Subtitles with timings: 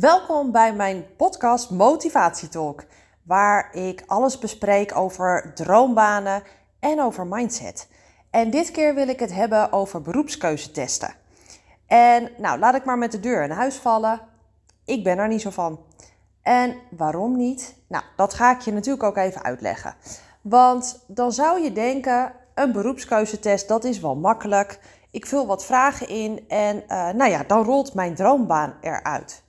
[0.00, 2.84] Welkom bij mijn podcast Motivatietalk,
[3.22, 6.42] waar ik alles bespreek over droombanen
[6.80, 7.88] en over mindset.
[8.30, 11.14] En dit keer wil ik het hebben over beroepskeuzetesten.
[11.86, 14.20] En nou, laat ik maar met de deur in huis vallen.
[14.84, 15.80] Ik ben er niet zo van.
[16.42, 17.74] En waarom niet?
[17.88, 19.94] Nou, dat ga ik je natuurlijk ook even uitleggen.
[20.40, 24.80] Want dan zou je denken, een beroepskeuzetest, dat is wel makkelijk.
[25.10, 29.46] Ik vul wat vragen in en uh, nou ja, dan rolt mijn droombaan eruit.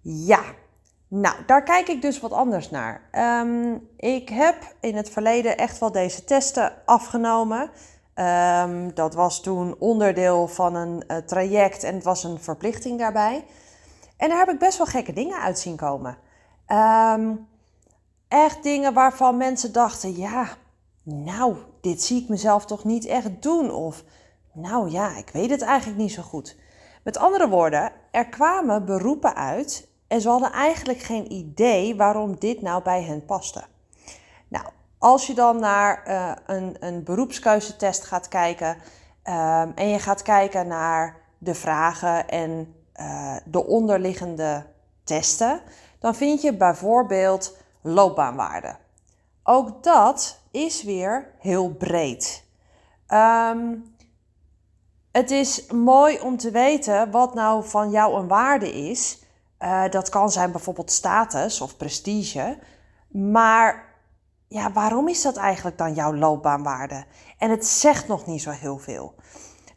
[0.00, 0.42] Ja,
[1.08, 3.08] nou, daar kijk ik dus wat anders naar.
[3.42, 7.70] Um, ik heb in het verleden echt wel deze testen afgenomen.
[8.14, 13.44] Um, dat was toen onderdeel van een uh, traject en het was een verplichting daarbij.
[14.16, 16.16] En daar heb ik best wel gekke dingen uit zien komen.
[16.68, 17.48] Um,
[18.28, 20.48] echt dingen waarvan mensen dachten: ja,
[21.02, 23.70] nou, dit zie ik mezelf toch niet echt doen.
[23.70, 24.04] Of
[24.52, 26.56] nou ja, ik weet het eigenlijk niet zo goed.
[27.02, 32.62] Met andere woorden, er kwamen beroepen uit en ze hadden eigenlijk geen idee waarom dit
[32.62, 33.64] nou bij hen paste.
[34.48, 34.66] Nou,
[34.98, 40.66] als je dan naar uh, een, een beroepskeuzetest gaat kijken um, en je gaat kijken
[40.66, 44.66] naar de vragen en uh, de onderliggende
[45.04, 45.60] testen,
[45.98, 48.76] dan vind je bijvoorbeeld loopbaanwaarde.
[49.42, 52.44] Ook dat is weer heel breed.
[53.08, 53.96] Um,
[55.12, 59.22] het is mooi om te weten wat nou van jou een waarde is.
[59.60, 62.58] Uh, dat kan zijn bijvoorbeeld status of prestige.
[63.08, 63.94] Maar
[64.48, 67.04] ja, waarom is dat eigenlijk dan jouw loopbaanwaarde?
[67.38, 69.14] En het zegt nog niet zo heel veel.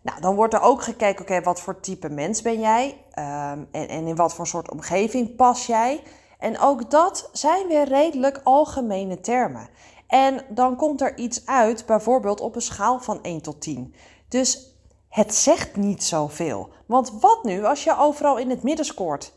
[0.01, 2.87] Nou, dan wordt er ook gekeken, oké, wat voor type mens ben jij?
[2.89, 6.03] Um, en, en in wat voor soort omgeving pas jij?
[6.39, 9.69] En ook dat zijn weer redelijk algemene termen.
[10.07, 13.95] En dan komt er iets uit, bijvoorbeeld op een schaal van 1 tot 10.
[14.27, 14.75] Dus
[15.09, 16.69] het zegt niet zoveel.
[16.85, 19.33] Want wat nu als je overal in het midden scoort?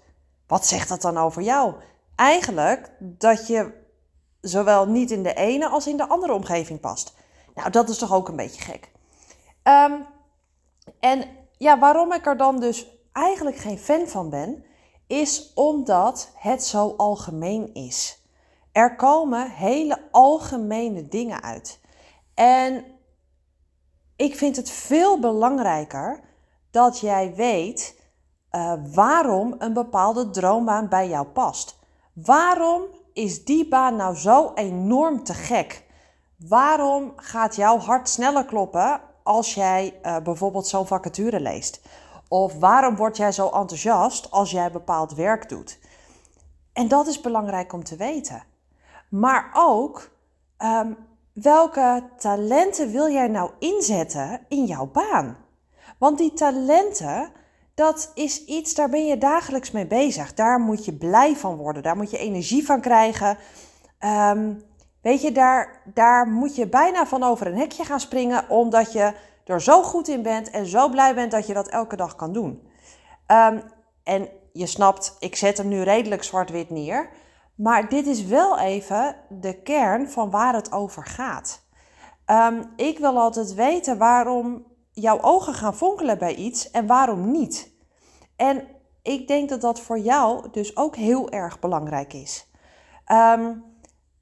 [0.46, 1.74] Wat zegt dat dan over jou?
[2.14, 3.82] Eigenlijk dat je
[4.40, 7.14] zowel niet in de ene als in de andere omgeving past.
[7.54, 8.90] Nou, dat is toch ook een beetje gek.
[9.62, 10.06] Um,
[11.00, 11.28] en
[11.58, 14.64] ja, waarom ik er dan dus eigenlijk geen fan van ben,
[15.06, 18.22] is omdat het zo algemeen is.
[18.72, 21.80] Er komen hele algemene dingen uit.
[22.34, 22.84] En
[24.16, 26.20] ik vind het veel belangrijker
[26.70, 28.02] dat jij weet
[28.54, 31.78] uh, waarom een bepaalde droombaan bij jou past.
[32.12, 32.82] Waarom
[33.12, 35.84] is die baan nou zo enorm te gek?
[36.48, 41.80] Waarom gaat jouw hart sneller kloppen als jij uh, bijvoorbeeld zo'n vacature leest?
[42.28, 45.78] Of waarom word jij zo enthousiast als jij bepaald werk doet?
[46.72, 48.42] En dat is belangrijk om te weten.
[49.08, 50.10] Maar ook
[50.58, 50.96] um,
[51.32, 55.36] welke talenten wil jij nou inzetten in jouw baan?
[55.98, 57.30] Want die talenten,
[57.74, 60.34] dat is iets, daar ben je dagelijks mee bezig.
[60.34, 63.38] Daar moet je blij van worden, daar moet je energie van krijgen.
[64.04, 64.62] Um,
[65.02, 69.12] weet je, daar, daar moet je bijna van over een hekje gaan springen, omdat je
[69.44, 72.32] er zo goed in bent en zo blij bent dat je dat elke dag kan
[72.32, 72.68] doen.
[73.26, 73.62] Um,
[74.02, 77.08] en je snapt, ik zet hem nu redelijk zwart-wit neer.
[77.54, 81.62] Maar dit is wel even de kern van waar het over gaat.
[82.26, 84.64] Um, ik wil altijd weten waarom
[84.94, 87.72] jouw ogen gaan fonkelen bij iets en waarom niet.
[88.36, 88.66] En
[89.02, 92.50] ik denk dat dat voor jou dus ook heel erg belangrijk is.
[93.12, 93.64] Um,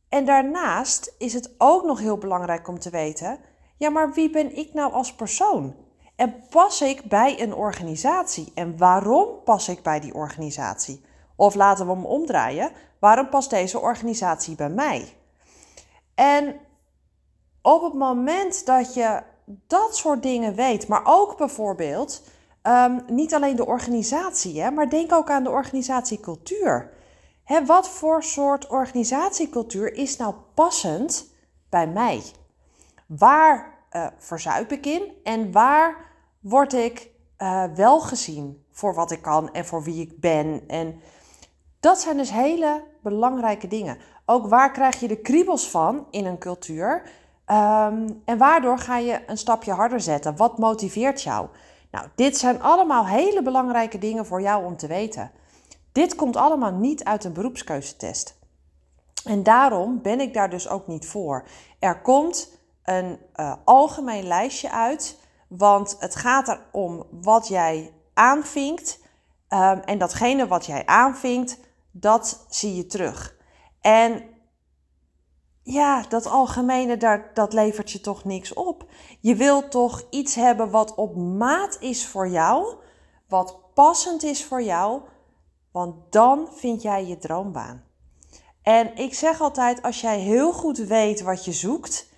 [0.08, 3.38] en daarnaast is het ook nog heel belangrijk om te weten:
[3.76, 5.74] ja, maar wie ben ik nou als persoon?
[6.16, 8.52] En pas ik bij een organisatie?
[8.54, 11.04] En waarom pas ik bij die organisatie?
[11.36, 12.72] Of laten we hem omdraaien.
[12.98, 15.16] Waarom past deze organisatie bij mij?
[16.14, 16.60] En
[17.62, 19.22] op het moment dat je
[19.66, 22.22] dat soort dingen weet, maar ook bijvoorbeeld
[22.62, 26.90] um, niet alleen de organisatie, hè, maar denk ook aan de organisatiecultuur.
[27.44, 31.26] Hè, wat voor soort organisatiecultuur is nou passend
[31.68, 32.22] bij mij?
[33.06, 35.96] Waar uh, verzuip ik in en waar
[36.40, 40.62] word ik uh, wel gezien voor wat ik kan en voor wie ik ben?
[40.66, 41.00] En
[41.80, 43.98] dat zijn dus hele belangrijke dingen.
[44.26, 47.10] Ook waar krijg je de kriebels van in een cultuur?
[47.52, 50.36] Um, en waardoor ga je een stapje harder zetten?
[50.36, 51.48] Wat motiveert jou?
[51.90, 55.30] Nou, dit zijn allemaal hele belangrijke dingen voor jou om te weten.
[55.92, 58.38] Dit komt allemaal niet uit een beroepskeuzetest.
[59.24, 61.44] En daarom ben ik daar dus ook niet voor.
[61.78, 69.00] Er komt een uh, algemeen lijstje uit, want het gaat erom wat jij aanvinkt.
[69.48, 71.58] Um, en datgene wat jij aanvinkt,
[71.90, 73.34] dat zie je terug.
[73.80, 74.22] En
[75.62, 78.86] ja, dat algemene, daar, dat levert je toch niks op.
[79.20, 82.74] Je wilt toch iets hebben wat op maat is voor jou,
[83.28, 85.00] wat passend is voor jou,
[85.72, 87.84] Want dan vind jij je droombaan.
[88.62, 92.08] En ik zeg altijd, als jij heel goed weet wat je zoekt